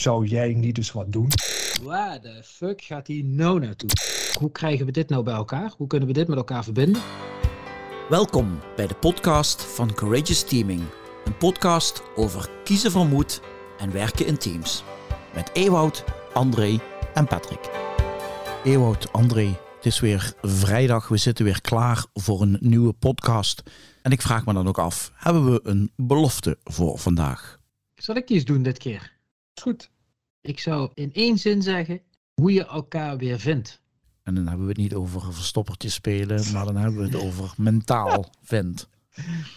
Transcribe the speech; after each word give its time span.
zou 0.00 0.26
jij 0.26 0.54
niet 0.54 0.76
eens 0.76 0.92
wat 0.92 1.12
doen? 1.12 1.28
Waar 1.82 2.20
de 2.20 2.42
fuck 2.44 2.82
gaat 2.82 3.06
hij 3.06 3.22
nou 3.24 3.60
naartoe? 3.60 3.90
Hoe 4.38 4.52
krijgen 4.52 4.86
we 4.86 4.92
dit 4.92 5.08
nou 5.08 5.22
bij 5.22 5.34
elkaar? 5.34 5.72
Hoe 5.76 5.86
kunnen 5.86 6.08
we 6.08 6.14
dit 6.14 6.28
met 6.28 6.36
elkaar 6.36 6.64
verbinden? 6.64 7.02
Welkom 8.08 8.58
bij 8.76 8.86
de 8.86 8.94
podcast 8.94 9.64
van 9.64 9.94
Courageous 9.94 10.44
Teaming. 10.44 10.82
Een 11.24 11.36
podcast 11.36 12.02
over 12.16 12.48
kiezen 12.64 12.90
van 12.90 13.08
moed 13.08 13.40
en 13.78 13.92
werken 13.92 14.26
in 14.26 14.38
teams. 14.38 14.84
Met 15.34 15.50
Ewout, 15.52 16.04
André 16.32 16.80
en 17.14 17.26
Patrick. 17.26 17.70
Ewout, 18.64 19.12
André, 19.12 19.46
het 19.76 19.86
is 19.86 20.00
weer 20.00 20.32
vrijdag. 20.42 21.08
We 21.08 21.16
zitten 21.16 21.44
weer 21.44 21.60
klaar 21.60 22.04
voor 22.14 22.42
een 22.42 22.58
nieuwe 22.60 22.92
podcast. 22.92 23.62
En 24.02 24.10
ik 24.10 24.22
vraag 24.22 24.46
me 24.46 24.52
dan 24.52 24.68
ook 24.68 24.78
af, 24.78 25.12
hebben 25.14 25.52
we 25.52 25.60
een 25.62 25.92
belofte 25.96 26.58
voor 26.64 26.98
vandaag? 26.98 27.58
Zal 27.94 28.14
ik 28.14 28.26
die 28.26 28.36
eens 28.36 28.44
doen 28.44 28.62
dit 28.62 28.78
keer? 28.78 29.18
Is 29.60 29.66
goed. 29.66 29.90
Ik 30.40 30.58
zou 30.60 30.90
in 30.94 31.12
één 31.12 31.38
zin 31.38 31.62
zeggen 31.62 32.00
hoe 32.34 32.52
je 32.52 32.66
elkaar 32.66 33.16
weer 33.16 33.38
vindt. 33.40 33.80
En 34.22 34.34
dan 34.34 34.46
hebben 34.46 34.66
we 34.66 34.72
het 34.72 34.80
niet 34.80 34.94
over 34.94 35.32
verstoppertjes 35.32 35.94
spelen, 35.94 36.52
maar 36.52 36.64
dan 36.64 36.76
hebben 36.76 37.00
we 37.00 37.06
het 37.16 37.24
over 37.24 37.52
mentaal 37.56 38.30
vindt. 38.42 38.88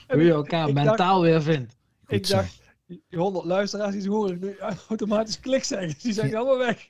Hoe 0.08 0.22
je 0.24 0.32
elkaar 0.32 0.68
Ik 0.70 0.76
dacht- 0.76 0.88
mentaal 0.88 1.22
weer 1.22 1.42
vindt. 1.42 1.76
Goed 2.04 2.18
ik 2.18 2.26
zo. 2.26 2.36
dacht, 2.36 2.60
die 2.86 3.02
honderd 3.10 3.46
luisteraars 3.46 3.96
die 3.96 4.10
horen 4.10 4.40
nu 4.40 4.56
automatisch 4.90 5.40
klik 5.40 5.64
zeggen. 5.64 5.96
Die 6.02 6.14
zijn 6.14 6.36
allemaal 6.36 6.58
weg. 6.58 6.90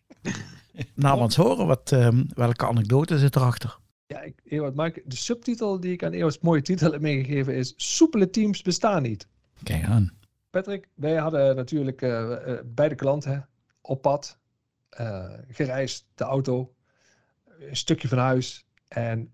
Nou, 0.96 1.20
want 1.20 1.36
horen 1.36 1.68
wat, 1.68 1.92
ehm, 1.92 2.24
welke 2.34 2.66
anekdote 2.68 3.20
zit 3.20 3.36
erachter? 3.36 3.78
Ja, 4.08 4.22
ik, 4.22 4.42
Ewout, 4.44 4.76
Mike, 4.76 5.02
de 5.06 5.16
subtitel 5.16 5.80
die 5.80 5.92
ik 5.92 6.04
aan 6.04 6.12
Ewout's 6.12 6.40
mooie 6.42 6.62
titel 6.62 6.92
heb 6.92 7.02
meegegeven 7.02 7.56
is 7.56 7.74
Soepele 7.78 8.30
teams 8.30 8.62
bestaan 8.62 9.02
niet. 9.02 9.28
Kijk 9.64 9.84
aan. 9.86 10.12
Patrick, 10.54 10.88
wij 10.94 11.16
hadden 11.16 11.56
natuurlijk 11.56 12.02
eh, 12.02 12.52
eh, 12.52 12.60
bij 12.66 12.90
de 12.90 12.96
klant 12.96 13.24
hè, 13.24 13.38
op 13.82 14.02
pad, 14.02 14.40
eh, 14.90 15.34
gereisd, 15.48 16.06
de 16.16 16.24
auto, 16.24 16.74
een 17.60 17.76
stukje 17.76 18.08
van 18.08 18.18
huis 18.18 18.66
en 18.88 19.34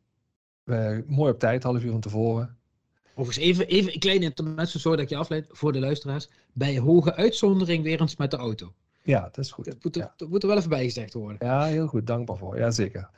mooi 1.05 1.31
op 1.31 1.39
tijd, 1.39 1.63
half 1.63 1.83
uur 1.83 1.91
van 1.91 1.99
tevoren. 1.99 2.57
Overigens, 3.15 3.45
even, 3.45 3.67
even 3.67 3.93
een 3.93 3.99
kleine 3.99 4.25
intermezzo, 4.25 4.79
sorry 4.79 4.97
dat 4.97 5.05
ik 5.05 5.11
je 5.11 5.17
afleid 5.17 5.47
voor 5.49 5.71
de 5.71 5.79
luisteraars. 5.79 6.29
Bij 6.53 6.77
hoge 6.79 7.15
uitzondering 7.15 7.83
weer 7.83 8.01
eens 8.01 8.15
met 8.15 8.31
de 8.31 8.37
auto. 8.37 8.73
Ja, 9.03 9.21
dat 9.21 9.37
is 9.37 9.51
goed. 9.51 9.65
Dat 9.65 9.83
moet, 9.83 9.95
er, 9.95 10.01
Ja. 10.01 10.13
dat 10.17 10.29
moet 10.29 10.41
er 10.41 10.47
wel 10.47 10.57
even 10.57 10.69
bij 10.69 10.83
gezegd 10.83 11.13
worden. 11.13 11.47
Ja, 11.47 11.63
heel 11.65 11.87
goed. 11.87 12.07
Dankbaar 12.07 12.37
voor. 12.37 12.57
Ja, 12.57 12.71
zeker. 12.71 13.09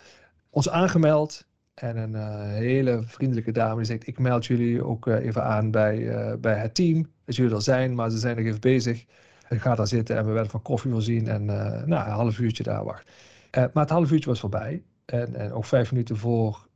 Ons 0.50 0.70
aangemeld. 0.70 1.46
En 1.74 1.98
een 1.98 2.16
eh, 2.16 2.52
hele 2.52 3.04
vriendelijke 3.06 3.52
dame 3.52 3.76
die 3.76 3.86
zegt: 3.86 4.08
Ik 4.08 4.20
meld 4.20 4.46
jullie 4.46 4.86
ook 4.86 5.08
eh, 5.08 5.26
even 5.26 5.44
aan 5.44 5.72
bij, 5.72 6.10
eh, 6.10 6.38
bij 6.38 6.60
het 6.60 6.76
team. 6.76 7.12
Dat 7.26 7.36
jullie 7.36 7.56
er 7.56 7.62
zijn, 7.62 7.96
maar 7.96 8.10
ze 8.10 8.18
zijn 8.18 8.36
nog 8.36 8.46
even 8.46 8.60
bezig. 8.60 9.06
Ik 9.50 9.62
ga 9.62 9.76
daar 9.76 9.88
zitten 9.88 10.18
en 10.18 10.26
we 10.26 10.32
werden 10.32 10.52
van 10.52 10.62
koffie 10.62 10.92
voorzien. 10.92 11.28
En 11.28 11.46
nou, 11.46 11.92
een 11.92 12.12
half 12.12 12.40
uurtje 12.40 12.64
daar 12.64 12.84
wacht. 12.84 13.12
Maar 13.52 13.70
het 13.74 13.90
half 13.90 14.12
uurtje 14.12 14.30
was 14.30 14.40
voorbij. 14.40 14.84
En, 15.06 15.36
en 15.36 15.52
ook 15.52 15.66
vijf 15.66 15.92
minuten 15.92 16.18
voor 16.18 16.68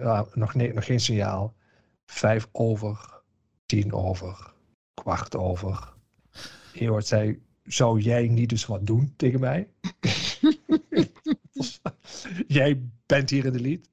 ja, 0.00 0.26
nog, 0.32 0.54
nee, 0.54 0.72
nog 0.72 0.84
geen 0.84 1.00
signaal. 1.00 1.54
Vijf 2.06 2.48
over, 2.52 3.20
tien 3.66 3.92
over, 3.92 4.52
kwart 4.94 5.36
over. 5.36 5.94
Ewout 6.72 7.06
zei: 7.06 7.42
Zou 7.64 8.00
jij 8.00 8.28
niet 8.28 8.50
eens 8.50 8.66
wat 8.66 8.86
doen 8.86 9.14
tegen 9.16 9.40
mij? 9.40 9.68
Jij 12.46 12.80
bent 13.06 13.30
hier 13.30 13.44
in 13.44 13.52
de 13.52 13.60
lead. 13.60 13.88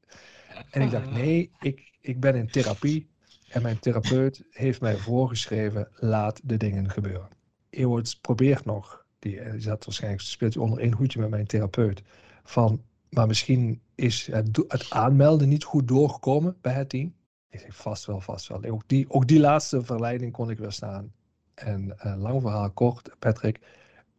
En 0.73 0.81
ik 0.81 0.91
dacht, 0.91 1.11
nee, 1.11 1.51
ik, 1.59 1.91
ik 2.01 2.19
ben 2.19 2.35
in 2.35 2.47
therapie. 2.47 3.07
En 3.49 3.61
mijn 3.61 3.79
therapeut 3.79 4.43
heeft 4.49 4.81
mij 4.81 4.97
voorgeschreven, 4.97 5.87
laat 5.95 6.39
de 6.43 6.57
dingen 6.57 6.89
gebeuren. 6.89 7.27
Ewout 7.69 8.17
probeert 8.21 8.65
nog, 8.65 9.05
die, 9.19 9.39
eh, 9.39 9.53
zat 9.57 9.85
waarschijnlijk, 9.85 10.23
speelt 10.23 10.57
onder 10.57 10.79
één 10.79 10.93
hoedje 10.93 11.19
met 11.19 11.29
mijn 11.29 11.45
therapeut. 11.45 12.01
Van, 12.43 12.81
maar 13.09 13.27
misschien 13.27 13.81
is 13.95 14.27
het, 14.31 14.63
het 14.67 14.89
aanmelden 14.89 15.49
niet 15.49 15.63
goed 15.63 15.87
doorgekomen 15.87 16.57
bij 16.61 16.73
het 16.73 16.89
team. 16.89 17.13
Ik 17.49 17.59
zeg, 17.59 17.75
vast 17.75 18.05
wel, 18.05 18.19
vast 18.19 18.47
wel. 18.47 18.63
Ook 18.63 18.83
die, 18.87 19.09
ook 19.09 19.27
die 19.27 19.39
laatste 19.39 19.83
verleiding 19.83 20.31
kon 20.31 20.49
ik 20.49 20.57
weerstaan. 20.57 21.13
En 21.53 21.99
eh, 21.99 22.15
lang 22.17 22.41
verhaal 22.41 22.71
kort, 22.71 23.09
Patrick. 23.19 23.59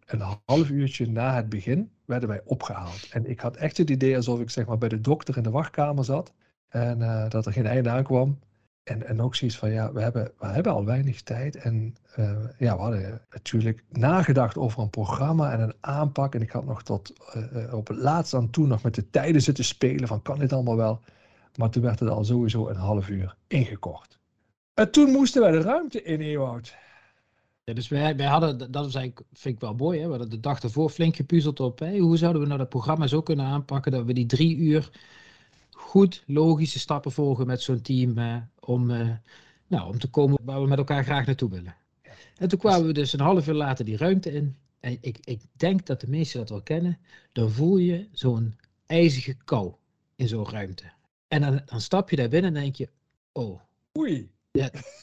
Een 0.05 0.23
half 0.45 0.71
uurtje 0.71 1.11
na 1.11 1.35
het 1.35 1.49
begin 1.49 1.91
werden 2.05 2.29
wij 2.29 2.41
opgehaald. 2.45 3.09
En 3.11 3.31
ik 3.31 3.41
had 3.41 3.57
echt 3.57 3.77
het 3.77 3.91
idee 3.91 4.17
alsof 4.17 4.41
ik 4.41 4.51
zeg 4.51 4.67
maar, 4.67 4.79
bij 4.79 4.89
de 4.89 5.01
dokter 5.01 5.37
in 5.37 5.43
de 5.43 5.51
wachtkamer 5.51 6.05
zat. 6.05 6.33
En 6.75 7.03
eh, 7.03 7.31
dat 7.31 7.47
er 7.47 7.53
geen 7.53 7.67
einde 7.67 7.91
aan 7.91 8.03
kwam. 8.03 8.39
En, 8.83 9.07
en 9.07 9.23
ook 9.23 9.35
zoiets 9.35 9.57
van, 9.57 9.71
ja, 9.71 9.93
we 9.93 10.01
hebben, 10.01 10.33
we 10.39 10.47
hebben 10.47 10.73
al 10.73 10.85
weinig 10.85 11.23
tijd. 11.23 11.57
En 11.57 11.97
eh, 12.15 12.33
ja, 12.59 12.77
we 12.77 12.83
hadden 12.83 13.21
natuurlijk 13.31 13.85
nagedacht 13.91 14.57
over 14.57 14.83
een 14.83 14.91
programma 14.91 15.53
en 15.53 15.61
een 15.61 15.75
aanpak. 15.81 16.35
En 16.35 16.43
ik 16.43 16.51
had 16.51 16.65
nog 16.65 16.83
tot 16.83 17.13
eh, 17.33 17.75
op 17.75 17.89
het 17.89 17.97
laatst 17.97 18.35
aan 18.35 18.51
toe 18.51 18.67
nog 18.67 18.83
met 18.83 18.95
de 18.95 19.11
tijden 19.11 19.43
zitten 19.43 19.65
spelen 19.65 20.09
van, 20.09 20.23
kan 20.23 20.39
dit 20.39 20.53
allemaal 20.53 20.77
wel? 20.77 21.01
Maar 21.57 21.71
toen 21.71 21.83
werd 21.83 22.01
het 22.01 22.09
al 22.09 22.25
sowieso 22.25 22.69
een 22.69 22.77
half 22.77 23.09
uur 23.09 23.37
ingekort. 23.47 24.19
En 24.75 24.91
toen 24.91 25.11
moesten 25.11 25.43
wij 25.43 25.51
de 25.51 25.61
ruimte 25.61 26.03
in, 26.03 26.21
Ewout. 26.21 26.75
Ja, 27.65 27.75
dus 27.75 27.89
wij, 27.89 28.17
wij 28.17 28.27
hadden, 28.27 28.59
dat 28.59 28.87
is 28.87 28.95
eigenlijk, 28.95 29.27
vind 29.33 29.55
ik 29.55 29.61
wel 29.61 29.75
mooi, 29.75 29.99
hè? 29.99 30.05
we 30.05 30.11
hadden 30.11 30.31
de 30.31 30.41
dag 30.41 30.63
ervoor 30.63 30.91
flink 30.91 31.17
gepuzzeld 31.17 31.61
op. 31.61 31.79
Hè? 31.79 31.99
Hoe 31.99 32.17
zouden 32.17 32.43
we 32.43 32.47
nou 32.47 32.59
dat 32.59 32.69
programma 32.69 33.07
zo 33.07 33.23
kunnen 33.23 33.47
aanpakken 33.47 33.93
dat 33.93 34.05
we 34.05 34.13
die 34.13 34.27
drie 34.27 34.57
uur 34.57 34.91
goed 35.95 36.23
logische 36.27 36.79
stappen 36.79 37.13
volgen 37.13 37.47
met 37.47 37.63
zo'n 37.63 37.81
team 37.81 38.19
eh, 38.19 38.37
om, 38.61 38.91
eh, 38.91 39.11
nou, 39.67 39.89
om 39.89 39.99
te 39.99 40.11
komen 40.11 40.39
waar 40.43 40.61
we 40.61 40.69
met 40.69 40.79
elkaar 40.79 41.05
graag 41.05 41.27
naartoe 41.27 41.51
willen. 41.51 41.77
En 42.37 42.49
toen 42.49 42.59
kwamen 42.59 42.87
we 42.87 42.93
dus 42.93 43.13
een 43.13 43.21
half 43.21 43.49
uur 43.49 43.55
later 43.55 43.85
die 43.85 43.97
ruimte 43.97 44.33
in. 44.33 44.57
En 44.81 44.99
ik, 45.01 45.19
ik 45.25 45.41
denk 45.53 45.87
dat 45.87 46.01
de 46.01 46.09
meesten 46.09 46.41
dat 46.41 46.49
wel 46.49 46.63
kennen. 46.63 46.99
Dan 47.33 47.51
voel 47.51 47.77
je 47.77 48.09
zo'n 48.13 48.57
ijzige 48.87 49.35
kou 49.45 49.73
in 50.17 50.29
zo'n 50.29 50.49
ruimte. 50.49 50.85
En 51.29 51.41
dan, 51.41 51.63
dan 51.65 51.81
stap 51.81 52.11
je 52.11 52.17
daar 52.17 52.29
binnen 52.29 52.55
en 52.55 52.63
denk 52.63 52.77
je, 52.77 52.89
oh, 53.33 53.61
Oei. 53.99 54.31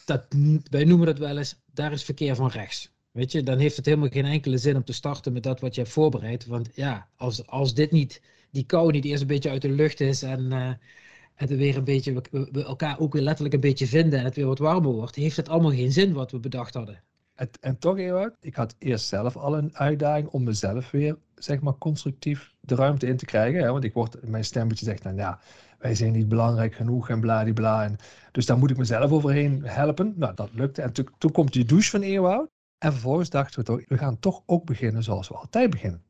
dat, 0.05 0.25
wij 0.69 0.83
noemen 0.83 1.05
dat 1.05 1.17
wel 1.17 1.37
eens, 1.37 1.55
daar 1.73 1.91
is 1.91 2.03
verkeer 2.03 2.35
van 2.35 2.49
rechts. 2.49 2.89
Weet 3.11 3.31
je, 3.31 3.43
dan 3.43 3.57
heeft 3.57 3.75
het 3.75 3.85
helemaal 3.85 4.09
geen 4.09 4.25
enkele 4.25 4.57
zin 4.57 4.75
om 4.75 4.83
te 4.83 4.93
starten 4.93 5.33
met 5.33 5.43
dat 5.43 5.59
wat 5.59 5.75
je 5.75 5.81
hebt 5.81 5.93
voorbereid. 5.93 6.45
Want 6.45 6.69
ja, 6.73 7.07
als, 7.15 7.47
als 7.47 7.73
dit 7.73 7.91
niet, 7.91 8.21
die 8.51 8.65
kou 8.65 8.91
niet 8.91 9.05
eerst 9.05 9.21
een 9.21 9.27
beetje 9.27 9.49
uit 9.49 9.61
de 9.61 9.69
lucht 9.69 9.99
is 9.99 10.23
en, 10.23 10.51
eh, 10.51 11.49
er 11.49 11.57
weer 11.57 11.77
een 11.77 11.83
beetje, 11.83 12.21
we, 12.31 12.63
elkaar 12.63 12.99
ook 12.99 13.13
weer 13.13 13.21
letterlijk 13.21 13.53
een 13.53 13.61
beetje 13.61 13.87
vinden 13.87 14.19
en 14.19 14.25
het 14.25 14.35
weer 14.35 14.45
wat 14.45 14.59
warmer 14.59 14.91
wordt, 14.91 15.15
heeft 15.15 15.37
het 15.37 15.49
allemaal 15.49 15.71
geen 15.71 15.91
zin 15.91 16.13
wat 16.13 16.31
we 16.31 16.39
bedacht 16.39 16.73
hadden. 16.73 17.03
En, 17.35 17.49
en 17.59 17.77
toch, 17.77 17.97
Ewout, 17.97 18.35
ik 18.39 18.55
had 18.55 18.75
eerst 18.79 19.07
zelf 19.07 19.37
al 19.37 19.57
een 19.57 19.77
uitdaging 19.77 20.27
om 20.27 20.43
mezelf 20.43 20.91
weer, 20.91 21.17
zeg 21.35 21.61
maar, 21.61 21.77
constructief 21.77 22.53
de 22.59 22.75
ruimte 22.75 23.07
in 23.07 23.17
te 23.17 23.25
krijgen. 23.25 23.61
Hè? 23.61 23.71
Want 23.71 23.83
ik 23.83 23.93
word, 23.93 24.27
mijn 24.27 24.45
stemmetje 24.45 24.85
zegt 24.85 25.03
dan, 25.03 25.15
ja, 25.15 25.39
wij 25.79 25.95
zijn 25.95 26.11
niet 26.11 26.27
belangrijk 26.27 26.75
genoeg 26.75 27.09
en 27.09 27.19
bladibla. 27.19 27.83
En, 27.83 27.95
dus 28.31 28.45
daar 28.45 28.57
moet 28.57 28.69
ik 28.69 28.77
mezelf 28.77 29.11
overheen 29.11 29.63
helpen. 29.63 30.13
Nou, 30.17 30.35
dat 30.35 30.49
lukte. 30.53 30.81
En 30.81 30.93
toen, 30.93 31.09
toen 31.17 31.31
komt 31.31 31.53
die 31.53 31.65
douche 31.65 31.89
van 31.89 32.01
Ewout. 32.01 32.49
En 32.77 32.91
vervolgens 32.91 33.29
dachten 33.29 33.59
we 33.59 33.65
toch, 33.65 33.81
we 33.87 33.97
gaan 33.97 34.19
toch 34.19 34.43
ook 34.45 34.65
beginnen 34.65 35.03
zoals 35.03 35.27
we 35.27 35.35
altijd 35.35 35.69
beginnen. 35.69 36.03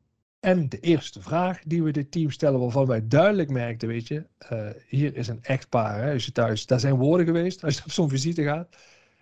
En 0.44 0.68
de 0.68 0.80
eerste 0.80 1.22
vraag 1.22 1.62
die 1.62 1.82
we 1.82 1.90
dit 1.90 2.10
team 2.10 2.30
stellen, 2.30 2.60
waarvan 2.60 2.86
wij 2.86 3.08
duidelijk 3.08 3.50
merkten, 3.50 3.88
weet 3.88 4.08
je, 4.08 4.26
eh, 4.38 4.68
hier 4.88 5.16
is 5.16 5.28
een 5.28 5.42
echtpaar. 5.42 6.02
Hè? 6.02 6.12
Als 6.12 6.24
je 6.24 6.32
thuis, 6.32 6.66
daar 6.66 6.80
zijn 6.80 6.94
woorden 6.94 7.26
geweest, 7.26 7.64
als 7.64 7.76
je 7.76 7.84
op 7.84 7.90
zo'n 7.90 8.08
visite 8.08 8.42
gaat. 8.42 8.76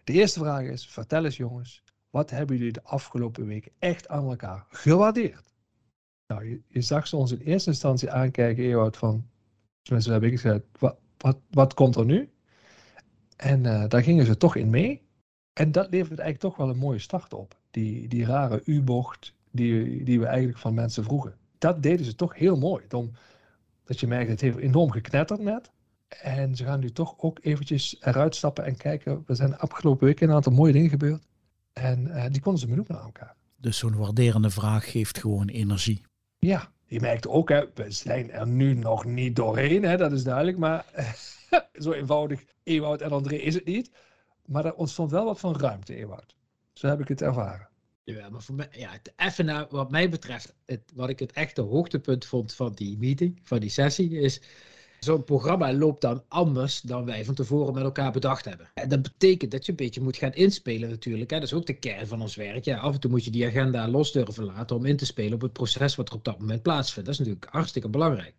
De 0.05 0.13
eerste 0.13 0.39
vraag 0.39 0.63
is, 0.63 0.87
vertel 0.87 1.25
eens 1.25 1.37
jongens, 1.37 1.83
wat 2.11 2.31
hebben 2.31 2.57
jullie 2.57 2.73
de 2.73 2.83
afgelopen 2.83 3.47
weken 3.47 3.73
echt 3.79 4.09
aan 4.09 4.29
elkaar 4.29 4.67
gewaardeerd? 4.69 5.55
Nou, 6.27 6.49
je, 6.49 6.61
je 6.69 6.81
zag 6.81 7.07
ze 7.07 7.17
ons 7.17 7.33
in 7.33 7.41
eerste 7.41 7.71
instantie 7.71 8.11
aankijken, 8.11 8.65
Ewout, 8.65 8.97
van, 8.97 9.27
tenminste 9.83 10.13
heb 10.13 10.23
ik 10.23 10.31
gezegd, 10.31 10.63
wat, 10.79 10.97
wat, 11.17 11.39
wat 11.51 11.75
komt 11.75 11.97
er 11.97 12.05
nu? 12.05 12.31
En 13.37 13.67
eh, 13.67 13.89
daar 13.89 14.03
gingen 14.03 14.27
ze 14.27 14.37
toch 14.37 14.57
in 14.57 14.71
mee. 14.71 15.03
En 15.53 15.73
dat 15.73 15.91
levert 15.91 16.19
eigenlijk 16.19 16.41
toch 16.41 16.57
wel 16.57 16.75
een 16.75 16.81
mooie 16.81 16.99
start 16.99 17.35
op. 17.35 17.59
Die, 17.71 18.09
die 18.09 18.25
rare 18.25 18.63
U-bocht 18.65 19.39
die, 19.51 20.05
die 20.05 20.21
we 20.21 20.27
eigenlijk 20.27 20.59
van 20.59 20.75
mensen 20.75 21.05
vroegen. 21.05 21.35
Dat 21.59 21.83
deden 21.83 22.07
ze 22.07 22.15
toch 22.15 22.35
heel 22.37 22.57
mooi. 22.57 22.85
Dat 23.85 24.01
je 24.01 24.07
merkt, 24.07 24.31
het 24.31 24.41
heeft 24.41 24.57
enorm 24.57 24.91
geknetterd 24.91 25.41
net. 25.41 25.71
En 26.23 26.57
ze 26.57 26.65
gaan 26.65 26.81
nu 26.81 26.91
toch 26.91 27.15
ook 27.19 27.39
eventjes 27.43 27.97
eruit 28.01 28.37
stappen 28.37 28.65
en 28.65 28.77
kijken. 28.77 29.25
Er 29.27 29.37
zijn 29.37 29.51
de 29.51 29.59
afgelopen 29.59 30.07
weken 30.07 30.29
een 30.29 30.35
aantal 30.35 30.53
mooie 30.53 30.73
dingen 30.73 30.91
gebeurd. 30.91 31.27
En 31.73 32.07
eh, 32.07 32.31
die 32.31 32.41
konden 32.41 32.61
ze 32.61 32.67
benoemen 32.67 32.99
aan 32.99 33.05
elkaar. 33.05 33.35
Dus 33.57 33.79
zo'n 33.79 33.97
waarderende 33.97 34.51
vraag 34.51 34.91
geeft 34.91 35.19
gewoon 35.19 35.49
energie. 35.49 36.03
Ja, 36.39 36.71
je 36.87 37.01
merkt 37.01 37.29
ook, 37.29 37.49
hè, 37.49 37.65
we 37.75 37.91
zijn 37.91 38.31
er 38.31 38.47
nu 38.47 38.75
nog 38.75 39.05
niet 39.05 39.37
doorheen, 39.37 39.83
hè, 39.83 39.97
dat 39.97 40.13
is 40.13 40.25
duidelijk. 40.25 40.59
Maar 40.59 40.85
zo 41.73 41.93
eenvoudig, 41.93 42.45
Ewout 42.63 43.01
en 43.01 43.11
André 43.11 43.37
is 43.37 43.55
het 43.55 43.65
niet. 43.65 43.91
Maar 44.47 44.65
er 44.65 44.75
ontstond 44.75 45.11
wel 45.11 45.25
wat 45.25 45.41
van 45.41 45.57
ruimte, 45.57 45.95
Ewout. 45.95 46.35
Zo 46.73 46.87
heb 46.87 47.01
ik 47.01 47.09
het 47.09 47.23
ervaren. 47.23 47.69
Maar 48.31 48.43
voor 48.43 48.55
mij, 48.55 48.69
ja, 48.71 49.01
even 49.17 49.45
naar, 49.45 49.67
wat 49.71 49.91
mij 49.91 50.09
betreft, 50.09 50.55
het, 50.67 50.81
wat 50.95 51.09
ik 51.09 51.19
het 51.19 51.33
echte 51.33 51.61
hoogtepunt 51.61 52.25
vond 52.25 52.55
van 52.55 52.73
die 52.75 52.99
meeting, 52.99 53.41
van 53.43 53.61
die 53.61 53.71
sessie, 53.71 54.21
is 54.21 54.41
Zo'n 55.01 55.25
programma 55.25 55.73
loopt 55.73 56.01
dan 56.01 56.23
anders 56.29 56.81
dan 56.81 57.05
wij 57.05 57.25
van 57.25 57.35
tevoren 57.35 57.75
met 57.75 57.83
elkaar 57.83 58.13
bedacht 58.13 58.45
hebben. 58.45 58.71
En 58.75 58.89
dat 58.89 59.03
betekent 59.03 59.51
dat 59.51 59.65
je 59.65 59.71
een 59.71 59.77
beetje 59.77 60.01
moet 60.01 60.17
gaan 60.17 60.33
inspelen 60.33 60.91
natuurlijk. 60.91 61.31
Hè. 61.31 61.39
Dat 61.39 61.47
is 61.47 61.55
ook 61.55 61.67
de 61.67 61.79
kern 61.79 62.07
van 62.07 62.21
ons 62.21 62.35
werk. 62.37 62.65
Ja, 62.65 62.79
af 62.79 62.95
en 62.95 63.01
toe 63.01 63.11
moet 63.11 63.25
je 63.25 63.31
die 63.31 63.47
agenda 63.47 63.89
los 63.89 64.13
durven 64.13 64.45
laten 64.45 64.77
om 64.77 64.85
in 64.85 64.97
te 64.97 65.07
spelen 65.07 65.33
op 65.33 65.41
het 65.41 65.53
proces 65.53 65.95
wat 65.95 66.09
er 66.09 66.15
op 66.15 66.25
dat 66.25 66.39
moment 66.39 66.63
plaatsvindt. 66.63 67.09
Dat 67.09 67.19
is 67.19 67.27
natuurlijk 67.27 67.53
hartstikke 67.53 67.89
belangrijk. 67.89 68.35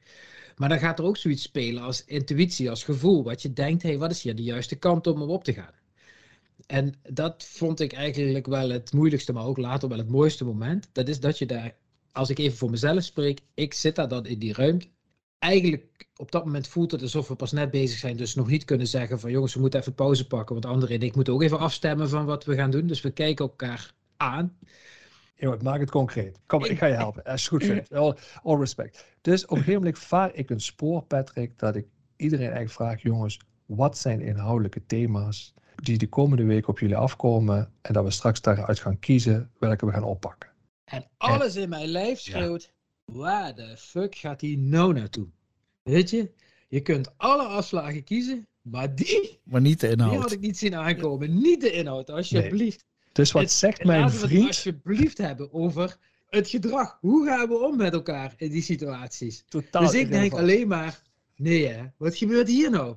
Maar 0.56 0.70
dan 0.70 0.80
gaat 0.80 1.00
er 1.00 1.06
ook 1.06 1.18
zoiets 1.18 1.44
spelen 1.44 1.84
als 1.84 2.06
intuïtie, 2.06 2.70
als 2.70 2.84
gevoel. 2.84 3.24
Wat 3.24 3.42
je 3.42 3.54
denkt, 3.54 3.82
hé, 3.82 3.90
hey, 3.90 3.98
wat 3.98 4.12
is 4.12 4.22
hier 4.22 4.36
de 4.36 4.44
juiste 4.44 4.76
kant 4.76 5.08
om 5.08 5.22
op 5.22 5.44
te 5.44 5.54
gaan? 5.54 5.74
En 6.68 6.94
dat 7.10 7.44
vond 7.44 7.80
ik 7.80 7.94
eigenlijk 7.94 8.46
wel 8.46 8.70
het 8.70 8.94
moeilijkste, 8.94 9.34
maar 9.34 9.46
ook 9.46 9.58
later 9.58 9.90
wel 9.90 9.98
het 9.98 10.10
mooiste 10.10 10.46
moment. 10.46 10.90
Dat 10.92 11.08
is 11.08 11.20
dat 11.20 11.38
je 11.38 11.46
daar, 11.46 11.76
als 12.12 12.30
ik 12.30 12.40
even 12.40 12.58
voor 12.58 12.70
mezelf 12.70 13.04
spreek, 13.04 13.40
ik 13.54 13.74
zit 13.74 13.96
daar 13.96 14.08
dan 14.08 14.26
in 14.26 14.40
die 14.40 14.54
ruimte. 14.54 14.88
Eigenlijk 15.40 16.10
op 16.16 16.32
dat 16.32 16.46
moment 16.46 16.68
voelt 16.68 16.92
het 16.92 17.02
alsof 17.02 17.28
we 17.28 17.36
pas 17.36 17.52
net 17.52 17.72
bezig 17.72 18.00
zijn, 18.00 18.18
dus 18.18 18.36
nog 18.36 18.48
niet 18.48 18.66
kunnen 18.66 18.88
zeggen 18.88 19.20
van 19.20 19.32
jongens, 19.32 19.54
we 19.54 19.60
moeten 19.60 19.80
even 19.80 19.94
pauze 19.94 20.28
pakken, 20.28 20.54
want 20.54 20.66
anderen 20.66 20.96
en 20.96 21.06
ik 21.06 21.16
moeten 21.16 21.34
ook 21.34 21.42
even 21.42 21.60
afstemmen 21.60 22.10
van 22.10 22.26
wat 22.26 22.46
we 22.46 22.56
gaan 22.56 22.72
doen. 22.72 22.88
Dus 22.88 23.02
we 23.02 23.12
kijken 23.12 23.46
elkaar 23.46 23.94
aan. 24.18 24.58
Yo, 25.36 25.58
maak 25.64 25.80
het 25.80 25.92
concreet. 25.92 26.40
Kom, 26.46 26.66
ik 26.66 26.78
ga 26.78 26.86
je 26.86 26.94
helpen. 26.94 27.24
Als 27.24 27.44
je 27.44 27.50
goed 27.50 27.64
vindt. 27.64 27.94
All, 27.94 28.16
all 28.44 28.58
respect. 28.58 29.06
Dus 29.22 29.44
op 29.44 29.50
een 29.50 29.58
gegeven 29.58 29.82
moment 29.82 30.00
vaar 30.00 30.36
ik 30.36 30.50
een 30.50 30.62
spoor, 30.62 31.04
Patrick, 31.04 31.60
dat 31.60 31.76
ik 31.76 31.86
iedereen 32.16 32.46
eigenlijk 32.46 32.76
vraag, 32.76 33.02
jongens, 33.02 33.40
wat 33.66 33.98
zijn 33.98 34.22
inhoudelijke 34.22 34.86
thema's 34.86 35.54
die 35.82 35.98
de 35.98 36.08
komende 36.08 36.44
week 36.44 36.68
op 36.68 36.80
jullie 36.80 36.96
afkomen 36.96 37.72
en 37.82 37.94
dat 37.94 38.04
we 38.04 38.12
straks 38.12 38.42
daaruit 38.42 38.80
gaan 38.80 39.00
kiezen 39.00 39.52
welke 39.60 39.86
we 39.86 39.92
gaan 39.92 40.04
oppakken. 40.04 40.50
En 40.84 41.08
alles 41.18 41.56
in 41.56 41.70
mijn 41.70 41.88
lijf 41.88 42.20
schreeuwt, 42.20 42.72
ja. 43.06 43.14
waar 43.14 43.56
de 43.56 43.78
fuck 43.78 44.16
gaat 44.16 44.40
die 44.40 44.58
nou 44.58 44.94
naartoe? 44.94 45.28
Weet 45.84 46.10
je, 46.10 46.32
je 46.68 46.82
kunt 46.82 47.14
alle 47.18 47.44
afslagen 47.44 48.04
kiezen, 48.04 48.48
maar 48.62 48.96
die, 48.96 49.40
maar 49.44 49.62
niet 49.62 49.80
de 49.80 49.90
inhoud. 49.90 50.12
die 50.12 50.20
had 50.20 50.32
ik 50.32 50.40
niet 50.40 50.58
zien 50.58 50.76
aankomen. 50.76 51.42
Niet 51.42 51.62
de 51.62 51.72
inhoud, 51.72 52.10
alsjeblieft. 52.10 52.86
Dus 53.12 53.32
wat 53.32 53.52
zegt 53.52 53.84
mijn 53.84 54.02
laten 54.02 54.18
vriend? 54.18 54.32
we 54.32 54.38
het 54.38 54.48
alsjeblieft 54.48 55.18
hebben 55.18 55.54
over 55.54 55.98
het 56.30 56.50
gedrag. 56.50 56.98
Hoe 57.00 57.26
gaan 57.26 57.48
we 57.48 57.60
om 57.60 57.78
met 57.78 57.94
elkaar 57.94 58.34
in 58.38 58.50
die 58.50 58.62
situaties? 58.62 59.44
Totaal 59.48 59.82
dus 59.82 59.94
ik 59.94 60.10
denk 60.10 60.34
alleen 60.34 60.68
maar, 60.68 61.02
nee 61.36 61.68
hè, 61.68 61.86
wat 61.98 62.16
gebeurt 62.16 62.48
hier 62.48 62.70
nou? 62.70 62.96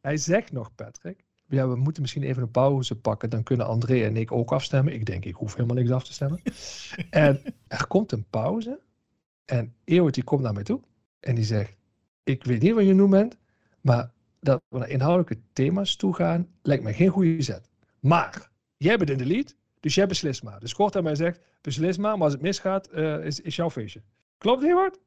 Hij 0.00 0.16
zegt 0.16 0.52
nog, 0.52 0.74
Patrick, 0.74 1.24
ja, 1.56 1.68
we 1.68 1.76
moeten 1.76 2.02
misschien 2.02 2.22
even 2.22 2.42
een 2.42 2.50
pauze 2.50 2.96
pakken. 2.96 3.30
Dan 3.30 3.42
kunnen 3.42 3.66
André 3.66 4.04
en 4.04 4.16
ik 4.16 4.32
ook 4.32 4.52
afstemmen. 4.52 4.94
Ik 4.94 5.06
denk, 5.06 5.24
ik 5.24 5.34
hoef 5.34 5.54
helemaal 5.54 5.76
niks 5.76 5.90
af 5.90 6.04
te 6.04 6.12
stemmen. 6.12 6.42
en 7.10 7.40
er 7.68 7.86
komt 7.86 8.12
een 8.12 8.26
pauze. 8.30 8.80
En 9.44 9.74
Eeuwert 9.84 10.14
die 10.14 10.24
komt 10.24 10.42
naar 10.42 10.52
mij 10.52 10.62
toe. 10.62 10.80
En 11.20 11.34
die 11.34 11.44
zegt, 11.44 11.76
ik 12.24 12.44
weet 12.44 12.62
niet 12.62 12.74
wat 12.74 12.84
je 12.84 12.94
noemt 12.94 13.10
bent. 13.10 13.36
Maar 13.80 14.10
dat 14.40 14.62
we 14.68 14.78
naar 14.78 14.88
inhoudelijke 14.88 15.38
thema's 15.52 15.96
toe 15.96 16.14
gaan, 16.14 16.48
lijkt 16.62 16.82
mij 16.82 16.94
geen 16.94 17.08
goede 17.08 17.42
zet. 17.42 17.68
Maar, 18.00 18.50
jij 18.76 18.96
bent 18.96 19.10
in 19.10 19.18
de 19.18 19.26
lead. 19.26 19.56
Dus 19.80 19.94
jij 19.94 20.06
beslist 20.06 20.42
maar. 20.42 20.60
Dus 20.60 20.74
kort 20.74 20.96
aan 20.96 21.02
mij 21.02 21.14
zegt, 21.14 21.40
beslis 21.60 21.96
maar. 21.96 22.12
Maar 22.12 22.24
als 22.24 22.32
het 22.32 22.42
misgaat, 22.42 22.88
uh, 22.92 23.24
is, 23.24 23.40
is 23.40 23.56
jouw 23.56 23.70
feestje. 23.70 24.02
Klopt, 24.38 24.62
Eeuwert? 24.62 24.98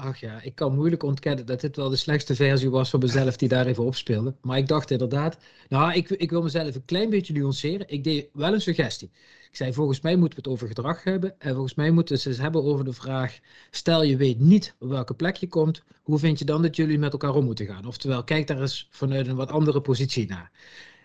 Ach 0.00 0.20
ja, 0.20 0.42
ik 0.42 0.54
kan 0.54 0.74
moeilijk 0.74 1.02
ontkennen 1.02 1.46
dat 1.46 1.60
dit 1.60 1.76
wel 1.76 1.88
de 1.88 1.96
slechtste 1.96 2.34
versie 2.34 2.70
was 2.70 2.90
van 2.90 3.00
mezelf 3.00 3.36
die 3.36 3.48
daar 3.48 3.66
even 3.66 3.84
opspeelde. 3.84 4.34
Maar 4.40 4.58
ik 4.58 4.68
dacht 4.68 4.90
inderdaad, 4.90 5.38
nou, 5.68 5.92
ik, 5.92 6.10
ik 6.10 6.30
wil 6.30 6.42
mezelf 6.42 6.74
een 6.74 6.84
klein 6.84 7.10
beetje 7.10 7.32
nuanceren. 7.32 7.88
Ik 7.88 8.04
deed 8.04 8.28
wel 8.32 8.52
een 8.52 8.60
suggestie. 8.60 9.10
Ik 9.50 9.56
zei, 9.56 9.72
volgens 9.72 10.00
mij 10.00 10.16
moeten 10.16 10.38
we 10.38 10.44
het 10.44 10.52
over 10.52 10.68
gedrag 10.68 11.04
hebben. 11.04 11.34
En 11.38 11.52
volgens 11.52 11.74
mij 11.74 11.90
moeten 11.90 12.16
we 12.16 12.28
het 12.28 12.38
hebben 12.38 12.64
over 12.64 12.84
de 12.84 12.92
vraag, 12.92 13.38
stel 13.70 14.02
je 14.02 14.16
weet 14.16 14.40
niet 14.40 14.74
op 14.78 14.88
welke 14.88 15.14
plek 15.14 15.36
je 15.36 15.48
komt, 15.48 15.82
hoe 16.02 16.18
vind 16.18 16.38
je 16.38 16.44
dan 16.44 16.62
dat 16.62 16.76
jullie 16.76 16.98
met 16.98 17.12
elkaar 17.12 17.34
om 17.34 17.44
moeten 17.44 17.66
gaan? 17.66 17.86
Oftewel, 17.86 18.24
kijk 18.24 18.46
daar 18.46 18.60
eens 18.60 18.88
vanuit 18.90 19.26
een 19.26 19.36
wat 19.36 19.50
andere 19.50 19.80
positie 19.80 20.26
naar. 20.28 20.50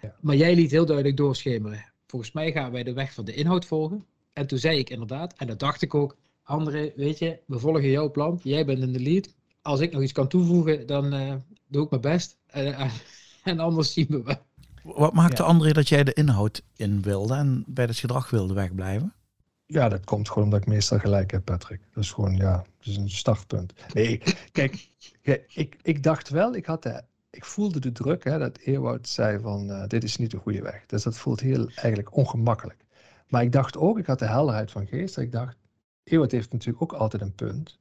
Ja. 0.02 0.16
Maar 0.22 0.36
jij 0.36 0.56
liet 0.56 0.72
heel 0.72 0.86
duidelijk 0.86 1.18
doorschemeren. 1.18 1.92
Volgens 2.08 2.32
mij 2.32 2.52
gaan 2.52 2.72
wij 2.72 2.84
de 2.84 2.94
weg 2.94 3.14
van 3.14 3.26
de 3.26 3.34
inhoud 3.34 3.66
volgen. 3.66 4.06
En 4.34 4.48
toen 4.48 4.58
zei 4.58 4.78
ik 4.78 4.90
inderdaad, 4.90 5.34
en 5.38 5.48
dat 5.48 5.60
dacht 5.60 5.82
ik 5.82 5.94
ook, 5.94 6.16
André, 6.44 6.92
weet 6.96 7.20
je, 7.20 7.40
we 7.46 7.60
volgen 7.60 7.90
jouw 7.90 8.12
plan. 8.12 8.40
Jij 8.44 8.66
bent 8.66 8.80
in 8.80 8.94
de 8.94 9.00
lead. 9.00 9.34
Als 9.62 9.80
ik 9.80 9.92
nog 9.92 10.02
iets 10.02 10.12
kan 10.12 10.28
toevoegen, 10.28 10.86
dan 10.88 11.14
uh, 11.14 11.34
doe 11.68 11.84
ik 11.84 11.90
mijn 11.90 12.02
best. 12.02 12.38
Uh, 12.58 12.92
en 13.44 13.60
anders 13.60 13.94
zien 13.94 14.08
we 14.10 14.24
wel. 14.24 14.38
Wat 14.84 15.14
maakte 15.14 15.42
ja. 15.42 15.48
André 15.48 15.72
dat 15.72 15.90
jij 15.90 16.04
de 16.04 16.14
inhoud 16.14 16.62
in 16.76 17.02
wilde 17.02 17.34
en 17.34 17.64
bij 17.68 17.86
het 17.86 17.98
gedrag 17.98 18.30
wilde 18.30 18.54
wegblijven? 18.54 19.14
Ja, 19.66 19.90
dat 19.90 20.06
komt 20.06 20.30
gewoon 20.30 20.44
omdat 20.44 20.60
ik 20.60 20.68
meestal 20.68 21.00
gelijk 21.00 21.32
heb, 21.32 21.46
Patrick. 21.46 21.82
Dat 21.94 22.04
is 22.04 22.12
gewoon, 22.12 22.36
ja, 22.36 22.56
dat 22.56 22.88
is 22.88 22.98
een 22.98 23.10
startpunt. 23.10 23.74
Nee, 23.94 24.22
kijk, 24.52 24.90
ik, 25.54 25.78
ik 25.82 26.04
dacht 26.04 26.30
wel, 26.30 26.56
ik, 26.56 26.66
had 26.66 26.84
de, 26.84 27.02
ik 27.30 27.46
voelde 27.46 27.80
de 27.80 27.92
druk 27.92 28.24
hè, 28.24 28.38
dat 28.38 28.58
Ewout 28.58 29.08
zei 29.08 29.40
van, 29.40 29.70
uh, 29.70 29.88
dit 29.88 30.04
is 30.04 30.18
niet 30.18 30.32
de 30.32 30.38
goede 30.38 30.62
weg. 30.62 30.86
Dus 30.86 31.04
dat 31.04 31.18
voelt 31.18 31.40
heel 31.40 31.70
eigenlijk 31.76 32.16
ongemakkelijk. 32.16 32.86
Maar 33.28 33.44
ik 33.44 33.52
dacht 33.52 33.78
ook, 33.78 33.98
ik 33.98 34.06
had 34.06 34.20
de 34.20 34.28
helderheid 34.28 34.72
van 34.72 34.88
geest, 34.88 35.18
ik 35.18 35.32
dacht, 35.32 35.58
Ewout 36.04 36.32
heeft 36.32 36.52
natuurlijk 36.52 36.84
ook 36.84 36.94
altijd 36.94 37.22
een 37.22 37.36
punt. 37.36 37.80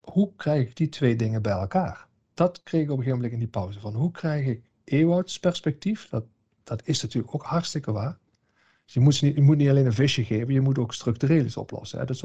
Hoe 0.00 0.32
krijg 0.36 0.68
ik 0.68 0.76
die 0.76 0.88
twee 0.88 1.16
dingen 1.16 1.42
bij 1.42 1.52
elkaar? 1.52 2.06
Dat 2.34 2.62
kreeg 2.62 2.82
ik 2.82 2.90
op 2.90 2.98
een 2.98 3.04
gegeven 3.04 3.16
moment 3.16 3.32
in 3.32 3.38
die 3.38 3.48
pauze. 3.48 3.80
Van 3.80 3.94
hoe 3.94 4.10
krijg 4.10 4.46
ik 4.46 4.62
Ewouts 4.84 5.38
perspectief? 5.38 6.08
Dat, 6.08 6.24
dat 6.64 6.82
is 6.84 7.02
natuurlijk 7.02 7.34
ook 7.34 7.44
hartstikke 7.44 7.92
waar. 7.92 8.18
Dus 8.84 8.94
je 8.94 9.00
moet, 9.00 9.22
niet, 9.22 9.34
je 9.34 9.42
moet 9.42 9.56
niet 9.56 9.68
alleen 9.68 9.86
een 9.86 9.92
visje 9.92 10.24
geven, 10.24 10.54
je 10.54 10.60
moet 10.60 10.78
ook 10.78 10.94
structureel 10.94 11.44
iets 11.44 11.56
oplossen. 11.56 11.98
Hè? 11.98 12.04
Dus, 12.04 12.24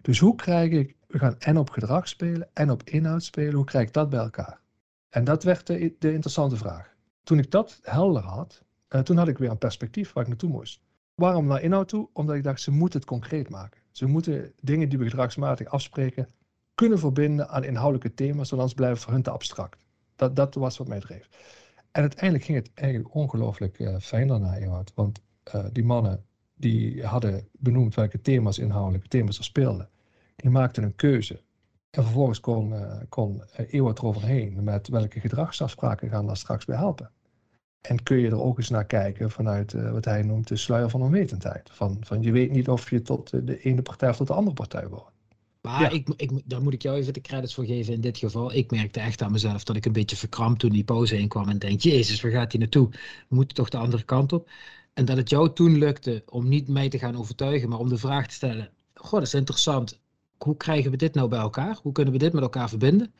dus 0.00 0.18
hoe 0.18 0.34
krijg 0.34 0.70
ik, 0.70 0.96
we 1.06 1.18
gaan 1.18 1.38
en 1.38 1.58
op 1.58 1.70
gedrag 1.70 2.08
spelen 2.08 2.48
en 2.52 2.70
op 2.70 2.82
inhoud 2.82 3.24
spelen, 3.24 3.54
hoe 3.54 3.64
krijg 3.64 3.86
ik 3.86 3.92
dat 3.92 4.10
bij 4.10 4.20
elkaar? 4.20 4.60
En 5.08 5.24
dat 5.24 5.42
werd 5.42 5.66
de, 5.66 5.94
de 5.98 6.12
interessante 6.12 6.56
vraag. 6.56 6.94
Toen 7.22 7.38
ik 7.38 7.50
dat 7.50 7.78
helder 7.82 8.22
had, 8.22 8.62
uh, 8.88 9.00
toen 9.00 9.16
had 9.16 9.28
ik 9.28 9.38
weer 9.38 9.50
een 9.50 9.58
perspectief 9.58 10.12
waar 10.12 10.22
ik 10.22 10.28
naartoe 10.28 10.50
moest. 10.50 10.80
Waarom 11.14 11.46
naar 11.46 11.62
inhoud 11.62 11.88
toe? 11.88 12.08
Omdat 12.12 12.36
ik 12.36 12.42
dacht, 12.42 12.60
ze 12.60 12.70
moeten 12.70 13.00
het 13.00 13.08
concreet 13.08 13.48
maken. 13.48 13.79
Ze 13.90 14.06
moeten 14.06 14.52
dingen 14.60 14.88
die 14.88 14.98
we 14.98 15.08
gedragsmatig 15.08 15.66
afspreken 15.66 16.28
kunnen 16.74 16.98
verbinden 16.98 17.48
aan 17.48 17.64
inhoudelijke 17.64 18.14
thema's, 18.14 18.52
anders 18.52 18.74
blijven 18.74 18.98
voor 18.98 19.12
hun 19.12 19.22
te 19.22 19.30
abstract. 19.30 19.84
Dat, 20.16 20.36
dat 20.36 20.54
was 20.54 20.78
wat 20.78 20.88
mij 20.88 21.00
dreef. 21.00 21.28
En 21.92 22.00
uiteindelijk 22.00 22.44
ging 22.44 22.58
het 22.58 22.70
eigenlijk 22.74 23.14
ongelooflijk 23.14 23.78
uh, 23.78 23.96
fijn 23.98 24.28
daarna. 24.28 24.82
Want 24.94 25.20
uh, 25.54 25.64
die 25.72 25.84
mannen 25.84 26.24
die 26.54 27.06
hadden 27.06 27.48
benoemd 27.52 27.94
welke 27.94 28.20
thema's, 28.20 28.58
inhoudelijke 28.58 29.08
thema's 29.08 29.38
er 29.38 29.44
speelden. 29.44 29.88
Die 30.36 30.50
maakten 30.50 30.82
een 30.82 30.96
keuze. 30.96 31.40
En 31.90 32.02
vervolgens 32.02 32.40
kon, 32.40 32.72
uh, 32.72 32.96
kon 33.08 33.42
eroverheen 33.56 34.64
met 34.64 34.88
welke 34.88 35.20
gedragsafspraken 35.20 36.08
gaan 36.08 36.26
daar 36.26 36.36
straks 36.36 36.64
bij 36.64 36.76
helpen. 36.76 37.10
En 37.80 38.02
kun 38.02 38.18
je 38.18 38.28
er 38.28 38.42
ook 38.42 38.58
eens 38.58 38.70
naar 38.70 38.86
kijken 38.86 39.30
vanuit 39.30 39.72
uh, 39.72 39.92
wat 39.92 40.04
hij 40.04 40.22
noemt 40.22 40.48
de 40.48 40.56
sluier 40.56 40.90
van 40.90 41.02
onwetendheid. 41.02 41.70
Van, 41.72 41.96
van 42.00 42.22
je 42.22 42.32
weet 42.32 42.50
niet 42.50 42.68
of 42.68 42.90
je 42.90 43.02
tot 43.02 43.46
de 43.46 43.60
ene 43.60 43.82
partij 43.82 44.08
of 44.08 44.16
tot 44.16 44.26
de 44.26 44.32
andere 44.32 44.54
partij 44.54 44.88
wordt. 44.88 45.10
Maar 45.60 45.80
ja. 45.80 45.88
ik, 45.88 46.08
ik, 46.16 46.30
daar 46.44 46.62
moet 46.62 46.72
ik 46.72 46.82
jou 46.82 46.96
even 46.96 47.12
de 47.12 47.20
credits 47.20 47.54
voor 47.54 47.64
geven 47.64 47.92
in 47.92 48.00
dit 48.00 48.18
geval. 48.18 48.52
Ik 48.54 48.70
merkte 48.70 49.00
echt 49.00 49.22
aan 49.22 49.32
mezelf 49.32 49.64
dat 49.64 49.76
ik 49.76 49.86
een 49.86 49.92
beetje 49.92 50.16
verkrampt 50.16 50.60
toen 50.60 50.70
die 50.70 50.84
pauze 50.84 51.14
heen 51.14 51.28
kwam. 51.28 51.48
En 51.48 51.58
denk, 51.58 51.80
jezus, 51.80 52.20
waar 52.20 52.30
gaat 52.30 52.52
hij 52.52 52.60
naartoe? 52.60 52.88
We 53.28 53.34
moeten 53.34 53.56
toch 53.56 53.68
de 53.68 53.76
andere 53.76 54.02
kant 54.02 54.32
op. 54.32 54.50
En 54.94 55.04
dat 55.04 55.16
het 55.16 55.30
jou 55.30 55.52
toen 55.52 55.78
lukte 55.78 56.22
om 56.26 56.48
niet 56.48 56.68
mij 56.68 56.88
te 56.88 56.98
gaan 56.98 57.16
overtuigen, 57.16 57.68
maar 57.68 57.78
om 57.78 57.88
de 57.88 57.98
vraag 57.98 58.26
te 58.26 58.34
stellen. 58.34 58.70
Goh, 58.94 59.12
dat 59.12 59.22
is 59.22 59.34
interessant. 59.34 60.00
Hoe 60.38 60.56
krijgen 60.56 60.90
we 60.90 60.96
dit 60.96 61.14
nou 61.14 61.28
bij 61.28 61.38
elkaar? 61.38 61.78
Hoe 61.82 61.92
kunnen 61.92 62.12
we 62.12 62.18
dit 62.18 62.32
met 62.32 62.42
elkaar 62.42 62.68
verbinden? 62.68 63.14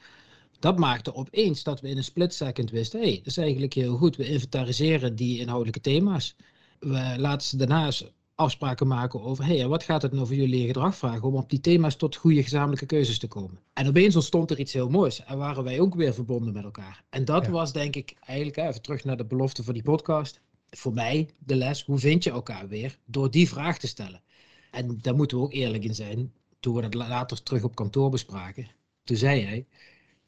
Dat 0.61 0.79
maakte 0.79 1.15
opeens 1.15 1.63
dat 1.63 1.81
we 1.81 1.89
in 1.89 1.97
een 1.97 2.05
split 2.05 2.35
second 2.35 2.71
wisten, 2.71 3.01
hé, 3.01 3.07
hey, 3.07 3.17
dat 3.17 3.27
is 3.27 3.37
eigenlijk 3.37 3.73
heel 3.73 3.97
goed. 3.97 4.17
We 4.17 4.29
inventariseren 4.29 5.17
die 5.17 5.39
inhoudelijke 5.39 5.81
thema's. 5.81 6.37
We 6.79 7.15
laten 7.17 7.47
ze 7.47 7.57
daarnaast 7.57 8.13
afspraken 8.35 8.87
maken 8.87 9.23
over, 9.23 9.45
hé, 9.45 9.57
hey, 9.57 9.69
wat 9.69 9.83
gaat 9.83 10.03
het 10.03 10.13
nou 10.13 10.27
voor 10.27 10.37
jullie 10.37 10.67
gedrag 10.67 10.97
vragen 10.97 11.23
om 11.23 11.35
op 11.35 11.51
die 11.51 11.61
thema's 11.61 11.97
tot 11.97 12.17
goede 12.17 12.43
gezamenlijke 12.43 12.87
keuzes 12.87 13.19
te 13.19 13.27
komen. 13.27 13.59
En 13.73 13.89
opeens 13.89 14.15
ontstond 14.15 14.51
er 14.51 14.59
iets 14.59 14.73
heel 14.73 14.89
moois 14.89 15.25
en 15.25 15.39
waren 15.39 15.65
wij 15.65 15.81
ook 15.81 15.95
weer 15.95 16.15
verbonden 16.15 16.53
met 16.53 16.65
elkaar. 16.65 17.05
En 17.11 17.25
dat 17.25 17.45
ja. 17.45 17.51
was 17.51 17.73
denk 17.73 17.97
ik 17.97 18.15
eigenlijk, 18.21 18.57
even 18.57 18.83
terug 18.83 19.05
naar 19.05 19.17
de 19.17 19.25
belofte 19.25 19.65
van 19.65 19.75
die 19.75 19.83
podcast, 19.83 20.41
voor 20.71 20.93
mij 20.93 21.29
de 21.39 21.55
les, 21.55 21.85
hoe 21.85 21.99
vind 21.99 22.25
je 22.25 22.31
elkaar 22.31 22.69
weer? 22.69 22.99
Door 23.05 23.31
die 23.31 23.49
vraag 23.49 23.79
te 23.79 23.87
stellen. 23.87 24.23
En 24.71 24.99
daar 25.01 25.15
moeten 25.15 25.37
we 25.37 25.43
ook 25.43 25.53
eerlijk 25.53 25.85
in 25.85 25.95
zijn, 25.95 26.33
toen 26.61 26.75
we 26.75 26.81
dat 26.81 26.95
later 26.95 27.43
terug 27.43 27.63
op 27.63 27.75
kantoor 27.75 28.11
bespraken, 28.11 28.69
toen 29.05 29.17
zei 29.17 29.41
hij, 29.45 29.67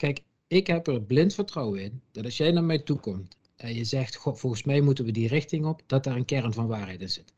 Kijk, 0.02 0.22
ik 0.46 0.66
heb 0.66 0.86
er 0.86 1.02
blind 1.02 1.34
vertrouwen 1.34 1.82
in 1.82 2.02
dat 2.12 2.24
als 2.24 2.36
jij 2.36 2.50
naar 2.50 2.64
mij 2.64 2.78
toe 2.78 2.98
komt 3.00 3.36
en 3.56 3.74
je 3.74 3.84
zegt, 3.84 4.16
God, 4.16 4.40
volgens 4.40 4.62
mij 4.62 4.80
moeten 4.80 5.04
we 5.04 5.10
die 5.10 5.28
richting 5.28 5.66
op, 5.66 5.82
dat 5.86 6.04
daar 6.04 6.16
een 6.16 6.24
kern 6.24 6.52
van 6.52 6.66
waarheid 6.66 7.00
in 7.00 7.10
zit. 7.10 7.32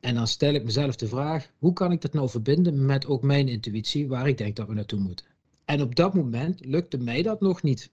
En 0.00 0.14
dan 0.14 0.26
stel 0.26 0.54
ik 0.54 0.64
mezelf 0.64 0.96
de 0.96 1.08
vraag, 1.08 1.50
hoe 1.58 1.72
kan 1.72 1.92
ik 1.92 2.00
dat 2.00 2.12
nou 2.12 2.28
verbinden 2.28 2.86
met 2.86 3.06
ook 3.06 3.22
mijn 3.22 3.48
intuïtie, 3.48 4.08
waar 4.08 4.28
ik 4.28 4.38
denk 4.38 4.56
dat 4.56 4.68
we 4.68 4.74
naartoe 4.74 5.00
moeten? 5.00 5.26
En 5.64 5.82
op 5.82 5.94
dat 5.94 6.14
moment 6.14 6.64
lukte 6.64 6.98
mij 6.98 7.22
dat 7.22 7.40
nog 7.40 7.62
niet. 7.62 7.90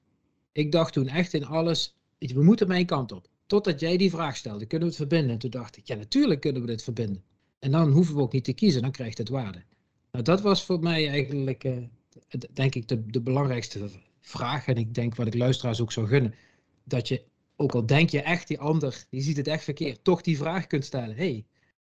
Ik 0.51 0.71
dacht 0.71 0.93
toen 0.93 1.07
echt 1.07 1.33
in 1.33 1.45
alles, 1.45 1.95
we 2.17 2.43
moeten 2.43 2.67
mijn 2.67 2.85
kant 2.85 3.11
op. 3.11 3.27
Totdat 3.45 3.79
jij 3.79 3.97
die 3.97 4.09
vraag 4.09 4.37
stelde, 4.37 4.65
kunnen 4.65 4.87
we 4.87 4.93
het 4.93 5.03
verbinden? 5.03 5.31
En 5.31 5.39
toen 5.39 5.49
dacht 5.49 5.77
ik, 5.77 5.87
ja 5.87 5.95
natuurlijk 5.95 6.41
kunnen 6.41 6.61
we 6.61 6.67
dit 6.67 6.83
verbinden. 6.83 7.23
En 7.59 7.71
dan 7.71 7.91
hoeven 7.91 8.15
we 8.15 8.21
ook 8.21 8.33
niet 8.33 8.43
te 8.43 8.53
kiezen, 8.53 8.81
dan 8.81 8.91
krijgt 8.91 9.17
het 9.17 9.29
waarde. 9.29 9.63
Nou, 10.11 10.23
dat 10.23 10.41
was 10.41 10.65
voor 10.65 10.79
mij 10.79 11.09
eigenlijk... 11.09 11.63
Uh, 11.63 11.77
denk 12.53 12.75
ik, 12.75 12.87
de, 12.87 13.05
de 13.05 13.21
belangrijkste 13.21 13.89
vraag, 14.19 14.67
en 14.67 14.75
ik 14.75 14.93
denk 14.93 15.15
wat 15.15 15.27
ik 15.27 15.35
luisteraars 15.35 15.81
ook 15.81 15.91
zou 15.91 16.07
gunnen, 16.07 16.33
dat 16.83 17.07
je, 17.07 17.23
ook 17.55 17.75
al 17.75 17.85
denk 17.85 18.09
je 18.09 18.21
echt 18.21 18.47
die 18.47 18.59
ander, 18.59 19.05
die 19.09 19.21
ziet 19.21 19.37
het 19.37 19.47
echt 19.47 19.63
verkeerd, 19.63 20.03
toch 20.03 20.21
die 20.21 20.37
vraag 20.37 20.67
kunt 20.67 20.85
stellen. 20.85 21.15
hey, 21.15 21.45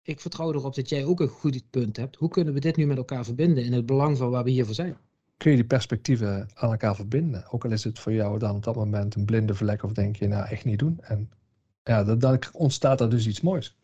ik 0.03 0.21
vertrouw 0.21 0.53
erop 0.53 0.75
dat 0.75 0.89
jij 0.89 1.05
ook 1.05 1.21
een 1.21 1.29
goed 1.29 1.71
punt 1.71 1.97
hebt. 1.97 2.17
Hoe 2.17 2.29
kunnen 2.29 2.55
we 2.55 2.61
dit 2.61 2.77
nu 2.77 2.87
met 2.87 2.97
elkaar 2.97 3.25
verbinden 3.25 3.65
in 3.65 3.73
het 3.73 3.87
belang 3.87 4.17
van 4.17 4.31
waar 4.31 4.45
we 4.45 4.51
hier 4.51 4.65
voor 4.65 4.75
zijn? 4.75 4.97
Kun 5.37 5.51
je 5.51 5.57
die 5.57 5.67
perspectieven 5.67 6.49
aan 6.55 6.71
elkaar 6.71 6.95
verbinden? 6.95 7.51
Ook 7.51 7.65
al 7.65 7.71
is 7.71 7.85
het 7.85 7.99
voor 7.99 8.13
jou 8.13 8.39
dan 8.39 8.57
op 8.57 8.65
dat 8.65 8.75
moment 8.75 9.15
een 9.15 9.25
blinde 9.25 9.55
vlek 9.55 9.83
of 9.83 9.93
denk 9.93 10.17
je, 10.17 10.27
nou 10.27 10.49
echt 10.49 10.65
niet 10.65 10.79
doen. 10.79 11.01
En 11.01 11.31
ja, 11.83 12.05
dan, 12.05 12.19
dan 12.19 12.39
ontstaat 12.53 13.01
er 13.01 13.11
dus 13.11 13.27
iets 13.27 13.41
moois. 13.41 13.77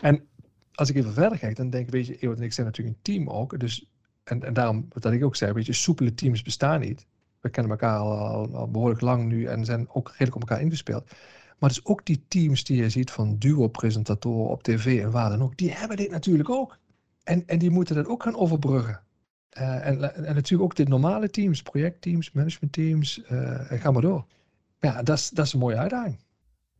En 0.00 0.26
als 0.74 0.90
ik 0.90 0.96
even 0.96 1.12
verder 1.12 1.38
kijk, 1.38 1.56
dan 1.56 1.70
denk 1.70 1.86
ik, 1.86 1.92
weet 1.92 2.06
je, 2.06 2.18
Ewout 2.18 2.36
en 2.36 2.42
ik 2.42 2.52
zijn 2.52 2.66
natuurlijk 2.66 2.96
een 2.96 3.02
team 3.02 3.30
ook. 3.30 3.60
Dus, 3.60 3.88
en, 4.24 4.42
en 4.42 4.52
daarom, 4.52 4.86
wat 4.88 5.12
ik 5.12 5.24
ook 5.24 5.36
zei, 5.36 5.52
weet 5.52 5.66
je, 5.66 5.72
soepele 5.72 6.14
teams 6.14 6.42
bestaan 6.42 6.80
niet. 6.80 7.06
We 7.40 7.50
kennen 7.50 7.72
elkaar 7.72 7.98
al, 7.98 8.48
al, 8.54 8.70
behoorlijk 8.70 9.00
lang 9.00 9.26
nu 9.28 9.44
en 9.44 9.64
zijn 9.64 9.88
ook 9.88 10.08
redelijk 10.08 10.34
op 10.34 10.40
elkaar 10.40 10.60
ingespeeld. 10.60 11.10
Maar 11.58 11.68
dus 11.68 11.84
ook 11.84 12.04
die 12.04 12.24
teams 12.28 12.64
die 12.64 12.76
je 12.76 12.90
ziet 12.90 13.10
van 13.10 13.38
duo-presentatoren 13.38 14.50
op 14.50 14.62
tv 14.62 15.02
en 15.02 15.10
waar 15.10 15.30
dan 15.30 15.42
ook, 15.42 15.56
die 15.56 15.72
hebben 15.72 15.96
dit 15.96 16.10
natuurlijk 16.10 16.50
ook. 16.50 16.78
En, 17.22 17.46
en 17.46 17.58
die 17.58 17.70
moeten 17.70 17.94
dat 17.94 18.06
ook 18.06 18.22
gaan 18.22 18.36
overbruggen. 18.36 19.00
Uh, 19.58 19.86
en, 19.86 20.14
en 20.14 20.34
natuurlijk 20.34 20.62
ook 20.62 20.76
de 20.76 20.84
normale 20.84 21.30
teams, 21.30 21.62
projectteams, 21.62 22.32
managementteams, 22.32 23.20
uh, 23.30 23.60
ga 23.68 23.90
maar 23.90 24.02
door. 24.02 24.24
Ja, 24.80 25.02
dat 25.02 25.18
is, 25.18 25.30
dat 25.30 25.46
is 25.46 25.52
een 25.52 25.58
mooie 25.58 25.76
uitdaging. 25.76 26.16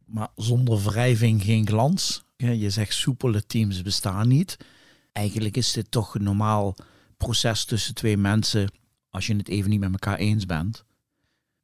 Maar 0.04 0.28
zonder 0.36 0.82
wrijving 0.82 1.42
geen 1.42 1.66
glans. 1.66 2.24
Je 2.36 2.70
zegt 2.70 2.94
soepele 2.94 3.46
teams 3.46 3.82
bestaan 3.82 4.28
niet. 4.28 4.56
Eigenlijk 5.12 5.56
is 5.56 5.72
dit 5.72 5.90
toch 5.90 6.18
normaal 6.18 6.74
proces 7.24 7.64
tussen 7.64 7.94
twee 7.94 8.16
mensen 8.16 8.70
als 9.08 9.26
je 9.26 9.36
het 9.36 9.48
even 9.48 9.70
niet 9.70 9.80
met 9.80 9.92
elkaar 9.92 10.18
eens 10.18 10.46
bent. 10.46 10.84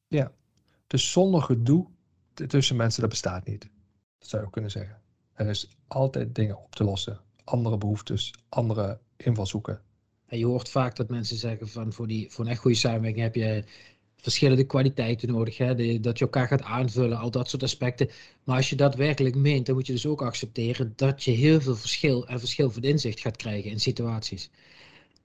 Ja, 0.09 0.33
dus 0.87 1.13
zonder 1.13 1.43
gedoe 1.43 1.87
tussen 2.35 2.77
mensen, 2.77 3.01
dat 3.01 3.11
bestaat 3.11 3.47
niet. 3.47 3.69
Dat 4.19 4.29
zou 4.29 4.43
je 4.43 4.47
ook 4.47 4.53
kunnen 4.53 4.71
zeggen. 4.71 5.01
Er 5.33 5.47
is 5.47 5.69
altijd 5.87 6.35
dingen 6.35 6.59
op 6.59 6.75
te 6.75 6.85
lossen. 6.85 7.21
Andere 7.45 7.79
behoeftes, 7.79 8.35
andere 8.49 8.99
invalshoeken. 9.17 9.81
En 10.27 10.39
je 10.39 10.47
hoort 10.47 10.69
vaak 10.69 10.97
dat 10.97 11.09
mensen 11.09 11.37
zeggen 11.37 11.69
van 11.69 11.93
voor, 11.93 12.07
die, 12.07 12.31
voor 12.31 12.45
een 12.45 12.51
echt 12.51 12.61
goede 12.61 12.77
samenwerking 12.77 13.23
heb 13.23 13.35
je 13.35 13.65
verschillende 14.17 14.65
kwaliteiten 14.65 15.29
nodig. 15.29 15.57
Hè? 15.57 16.01
dat 16.01 16.19
je 16.19 16.25
elkaar 16.25 16.47
gaat 16.47 16.63
aanvullen, 16.63 17.19
al 17.19 17.31
dat 17.31 17.49
soort 17.49 17.63
aspecten. 17.63 18.11
Maar 18.45 18.57
als 18.57 18.71
je 18.71 18.77
dat 18.77 18.95
werkelijk 18.95 19.35
meent, 19.35 19.67
dan 19.67 19.75
moet 19.75 19.87
je 19.87 19.93
dus 19.93 20.07
ook 20.07 20.23
accepteren 20.23 20.93
dat 20.97 21.25
je 21.25 21.31
heel 21.31 21.61
veel 21.61 21.77
verschil 21.77 22.27
en 22.27 22.39
verschil 22.39 22.71
van 22.71 22.83
inzicht 22.83 23.21
gaat 23.21 23.37
krijgen 23.37 23.71
in 23.71 23.81
situaties. 23.81 24.51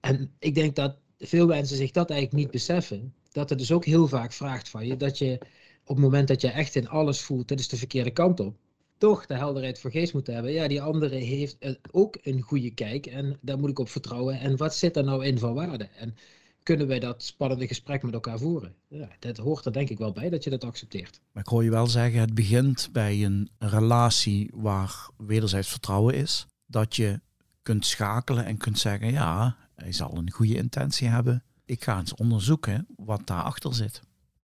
En 0.06 0.30
ik 0.38 0.54
denk 0.54 0.74
dat 0.74 0.96
veel 1.18 1.46
mensen 1.46 1.76
zich 1.76 1.90
dat 1.90 2.10
eigenlijk 2.10 2.42
niet 2.42 2.50
beseffen. 2.50 3.14
Dat 3.32 3.48
het 3.48 3.58
dus 3.58 3.72
ook 3.72 3.84
heel 3.84 4.08
vaak 4.08 4.32
vraagt 4.32 4.68
van 4.68 4.86
je 4.86 4.96
dat 4.96 5.18
je 5.18 5.38
op 5.84 5.96
het 5.96 6.04
moment 6.04 6.28
dat 6.28 6.40
je 6.40 6.48
echt 6.48 6.74
in 6.74 6.88
alles 6.88 7.20
voelt, 7.20 7.48
dit 7.48 7.60
is 7.60 7.68
de 7.68 7.76
verkeerde 7.76 8.10
kant 8.10 8.40
op, 8.40 8.56
toch 8.98 9.26
de 9.26 9.34
helderheid 9.34 9.78
voor 9.78 9.90
geest 9.90 10.12
moet 10.12 10.26
hebben. 10.26 10.52
Ja, 10.52 10.68
die 10.68 10.82
andere 10.82 11.14
heeft 11.14 11.56
ook 11.90 12.18
een 12.22 12.40
goede 12.40 12.70
kijk 12.70 13.06
en 13.06 13.38
daar 13.40 13.58
moet 13.58 13.70
ik 13.70 13.78
op 13.78 13.88
vertrouwen. 13.88 14.40
En 14.40 14.56
wat 14.56 14.74
zit 14.74 14.96
er 14.96 15.04
nou 15.04 15.24
in 15.24 15.38
van 15.38 15.54
waarde? 15.54 15.84
En 15.84 16.16
kunnen 16.62 16.86
wij 16.86 16.98
dat 16.98 17.22
spannende 17.22 17.66
gesprek 17.66 18.02
met 18.02 18.14
elkaar 18.14 18.38
voeren? 18.38 18.74
Ja, 18.88 19.08
dat 19.18 19.36
hoort 19.36 19.64
er 19.64 19.72
denk 19.72 19.88
ik 19.88 19.98
wel 19.98 20.12
bij 20.12 20.30
dat 20.30 20.44
je 20.44 20.50
dat 20.50 20.64
accepteert. 20.64 21.20
Maar 21.32 21.42
ik 21.42 21.48
hoor 21.48 21.64
je 21.64 21.70
wel 21.70 21.86
zeggen, 21.86 22.20
het 22.20 22.34
begint 22.34 22.88
bij 22.92 23.24
een 23.24 23.50
relatie 23.58 24.50
waar 24.54 25.08
wederzijds 25.16 25.68
vertrouwen 25.68 26.14
is. 26.14 26.46
Dat 26.66 26.96
je 26.96 27.20
kunt 27.62 27.86
schakelen 27.86 28.44
en 28.44 28.56
kunt 28.56 28.78
zeggen, 28.78 29.12
ja, 29.12 29.56
hij 29.76 29.92
zal 29.92 30.16
een 30.16 30.30
goede 30.30 30.54
intentie 30.54 31.08
hebben. 31.08 31.44
Ik 31.64 31.84
ga 31.84 31.98
eens 31.98 32.14
onderzoeken 32.14 32.86
wat 32.96 33.26
daarachter 33.26 33.74
zit. 33.74 34.02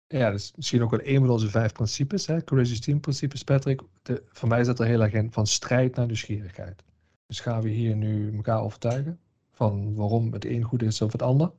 Ja, 0.07 0.29
dat 0.29 0.39
is 0.39 0.53
misschien 0.55 0.83
ook 0.83 0.91
wel 0.91 0.99
een 1.03 1.19
van 1.19 1.29
onze 1.29 1.49
vijf 1.49 1.71
principes, 1.71 2.25
hè? 2.25 2.43
Courageous 2.43 2.79
Team 2.79 2.99
principes, 2.99 3.43
Patrick. 3.43 3.81
De, 4.01 4.23
voor 4.31 4.47
mij 4.47 4.63
zit 4.63 4.79
er 4.79 4.85
heel 4.85 5.01
erg 5.01 5.13
in 5.13 5.31
van 5.31 5.47
strijd 5.47 5.95
naar 5.95 6.05
nieuwsgierigheid. 6.05 6.83
Dus 7.27 7.39
gaan 7.39 7.61
we 7.61 7.69
hier 7.69 7.95
nu 7.95 8.35
elkaar 8.35 8.61
overtuigen 8.61 9.19
van 9.51 9.95
waarom 9.95 10.33
het 10.33 10.45
een 10.45 10.63
goed 10.63 10.83
is 10.83 11.01
of 11.01 11.11
het 11.11 11.21
ander? 11.21 11.51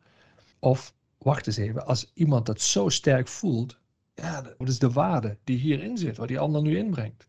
Of 0.59 0.95
wacht 1.19 1.47
eens 1.47 1.57
even, 1.57 1.87
als 1.87 2.11
iemand 2.15 2.47
dat 2.47 2.61
zo 2.61 2.89
sterk 2.89 3.29
voelt, 3.29 3.79
ja, 4.15 4.55
wat 4.59 4.69
is 4.69 4.79
de 4.79 4.91
waarde 4.91 5.37
die 5.45 5.59
hierin 5.59 5.99
zit, 5.99 6.17
wat 6.17 6.29
die 6.29 6.39
ander 6.39 6.63
nu 6.63 6.77
inbrengt? 6.79 7.27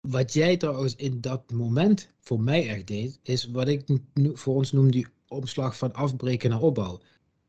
Wat 0.00 0.32
jij 0.32 0.56
trouwens 0.56 0.96
in 0.96 1.20
dat 1.20 1.50
moment 1.50 2.08
voor 2.20 2.40
mij 2.40 2.68
echt 2.68 2.86
deed, 2.86 3.18
is 3.22 3.50
wat 3.50 3.68
ik 3.68 3.86
voor 4.34 4.54
ons 4.54 4.72
noem 4.72 4.90
die 4.90 5.06
omslag 5.28 5.76
van 5.76 5.92
afbreken 5.92 6.50
naar 6.50 6.60
opbouw. 6.60 7.00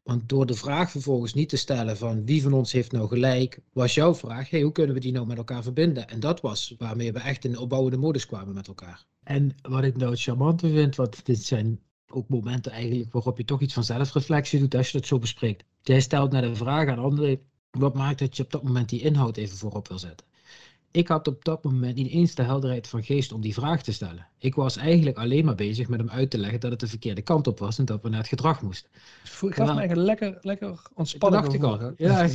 Want 0.04 0.30
door 0.30 0.46
de 0.46 0.54
vraag 0.54 0.92
vervolgens 0.92 1.34
niet 1.34 1.50
te 1.50 1.58
stellen 1.58 1.98
van 1.98 2.26
wie 2.26 2.42
van 2.42 2.54
ons 2.54 2.72
heeft 2.72 2.92
nou 2.92 3.08
gelijk, 3.08 3.60
was 3.74 3.94
jouw 3.94 4.16
vraag, 4.16 4.50
hey, 4.50 4.62
hoe 4.62 4.72
kunnen 4.72 4.96
we 4.96 5.02
die 5.02 5.12
nou 5.12 5.28
met 5.28 5.38
elkaar 5.38 5.64
verbinden? 5.64 6.08
En 6.08 6.20
dat 6.20 6.42
was 6.42 6.76
waarmee 6.78 7.12
we 7.12 7.20
echt 7.20 7.46
in 7.46 7.52
de 7.52 7.60
opbouwende 7.60 7.98
modus 7.98 8.26
kwamen 8.26 8.54
met 8.54 8.68
elkaar. 8.68 9.06
En 9.24 9.56
wat 9.62 9.84
ik 9.84 9.98
nou 9.98 10.12
het 10.12 10.22
charmante 10.22 10.70
vind, 10.70 10.96
wat 10.96 11.22
dit 11.24 11.44
zijn 11.44 11.80
ook 12.08 12.30
momenten 12.30 12.72
eigenlijk 12.72 13.12
waarop 13.12 13.38
je 13.38 13.46
toch 13.46 13.62
iets 13.62 13.74
van 13.74 13.84
zelfreflectie 13.84 14.60
doet 14.60 14.76
als 14.76 14.92
je 14.92 14.98
dat 14.98 15.08
zo 15.08 15.20
bespreekt. 15.20 15.64
Jij 15.82 16.00
stelt 16.00 16.32
naar 16.32 16.42
de 16.42 16.56
vraag 16.56 16.88
aan 16.88 17.00
André, 17.00 17.40
wat 17.72 17.94
maakt 17.94 18.20
dat 18.20 18.38
je 18.38 18.44
op 18.44 18.52
dat 18.52 18.64
moment 18.64 18.90
die 18.90 19.02
inhoud 19.02 19.38
even 19.38 19.58
voorop 19.58 19.88
wil 19.88 20.00
zetten? 20.00 20.26
Ik 20.92 21.08
had 21.08 21.28
op 21.28 21.46
dat 21.46 21.64
moment 21.64 21.96
niet 21.96 22.12
eens 22.12 22.36
de 22.36 22.44
helderheid 22.44 22.88
van 22.88 23.04
geest 23.04 23.32
om 23.32 23.42
die 23.42 23.54
vraag 23.54 23.84
te 23.84 23.94
stellen. 23.94 24.28
Ik 24.38 24.56
was 24.56 24.78
eigenlijk 24.78 25.18
alleen 25.18 25.46
maar 25.46 25.56
bezig 25.56 25.88
met 25.88 26.00
hem 26.00 26.10
uit 26.10 26.30
te 26.30 26.38
leggen 26.38 26.60
dat 26.60 26.72
het 26.72 26.80
de 26.80 26.88
verkeerde 26.88 27.22
kant 27.22 27.48
op 27.48 27.60
was 27.60 27.78
en 27.78 27.86
dat 27.86 28.02
we 28.02 28.10
naar 28.10 28.20
het 28.20 28.28
gedrag 28.28 28.62
moesten. 28.62 28.90
Ik 29.24 29.56
gaf 29.56 29.74
me 29.74 29.80
eigenlijk 29.80 30.08
lekker, 30.08 30.38
lekker 30.42 30.82
ontspannen. 30.94 31.42
dacht 31.42 31.54
ik 31.54 31.64
al. 31.64 31.94
Ja, 31.98 32.28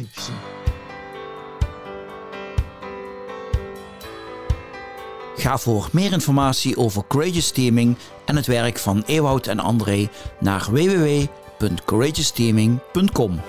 Ga 5.37 5.59
voor 5.59 5.89
meer 5.93 6.13
informatie 6.13 6.77
over 6.77 7.07
Courageous 7.07 7.51
Teaming 7.51 7.97
en 8.25 8.37
het 8.37 8.47
werk 8.47 8.79
van 8.79 9.03
Ewout 9.07 9.47
en 9.47 9.59
André 9.59 10.09
naar 10.41 10.67
www.courageousteaming.com. 10.71 13.41